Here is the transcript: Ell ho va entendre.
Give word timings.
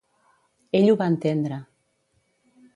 Ell 0.79 0.89
ho 0.93 0.97
va 1.03 1.11
entendre. 1.15 1.61